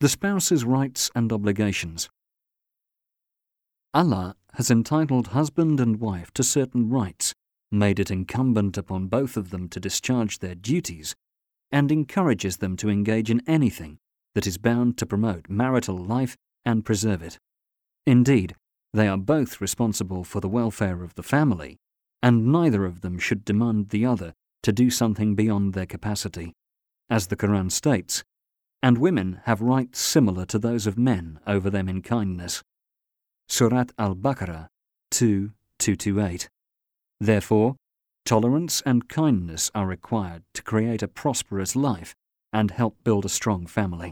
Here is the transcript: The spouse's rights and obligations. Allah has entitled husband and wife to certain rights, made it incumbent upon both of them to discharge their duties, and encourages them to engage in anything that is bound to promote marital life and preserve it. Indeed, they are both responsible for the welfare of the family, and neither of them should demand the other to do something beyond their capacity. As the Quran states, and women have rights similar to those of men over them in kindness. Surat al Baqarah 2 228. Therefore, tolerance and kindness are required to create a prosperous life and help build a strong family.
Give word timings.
The 0.00 0.08
spouse's 0.08 0.64
rights 0.64 1.10
and 1.16 1.32
obligations. 1.32 2.08
Allah 3.92 4.36
has 4.52 4.70
entitled 4.70 5.28
husband 5.28 5.80
and 5.80 5.98
wife 5.98 6.30
to 6.34 6.44
certain 6.44 6.88
rights, 6.88 7.34
made 7.72 7.98
it 7.98 8.08
incumbent 8.08 8.78
upon 8.78 9.08
both 9.08 9.36
of 9.36 9.50
them 9.50 9.68
to 9.70 9.80
discharge 9.80 10.38
their 10.38 10.54
duties, 10.54 11.16
and 11.72 11.90
encourages 11.90 12.58
them 12.58 12.76
to 12.76 12.88
engage 12.88 13.28
in 13.28 13.42
anything 13.48 13.98
that 14.36 14.46
is 14.46 14.56
bound 14.56 14.96
to 14.98 15.06
promote 15.06 15.50
marital 15.50 15.98
life 15.98 16.36
and 16.64 16.84
preserve 16.84 17.20
it. 17.20 17.36
Indeed, 18.06 18.54
they 18.94 19.08
are 19.08 19.18
both 19.18 19.60
responsible 19.60 20.22
for 20.22 20.40
the 20.40 20.48
welfare 20.48 21.02
of 21.02 21.16
the 21.16 21.24
family, 21.24 21.76
and 22.22 22.52
neither 22.52 22.84
of 22.84 23.00
them 23.00 23.18
should 23.18 23.44
demand 23.44 23.88
the 23.88 24.06
other 24.06 24.32
to 24.62 24.72
do 24.72 24.90
something 24.90 25.34
beyond 25.34 25.74
their 25.74 25.86
capacity. 25.86 26.52
As 27.10 27.26
the 27.26 27.36
Quran 27.36 27.72
states, 27.72 28.22
and 28.82 28.98
women 28.98 29.40
have 29.44 29.60
rights 29.60 29.98
similar 29.98 30.44
to 30.46 30.58
those 30.58 30.86
of 30.86 30.98
men 30.98 31.40
over 31.46 31.68
them 31.70 31.88
in 31.88 32.02
kindness. 32.02 32.62
Surat 33.48 33.92
al 33.98 34.14
Baqarah 34.14 34.68
2 35.10 35.52
228. 35.78 36.48
Therefore, 37.20 37.76
tolerance 38.24 38.82
and 38.84 39.08
kindness 39.08 39.70
are 39.74 39.86
required 39.86 40.42
to 40.54 40.62
create 40.62 41.02
a 41.02 41.08
prosperous 41.08 41.74
life 41.74 42.14
and 42.52 42.70
help 42.70 42.96
build 43.04 43.24
a 43.24 43.28
strong 43.28 43.66
family. 43.66 44.06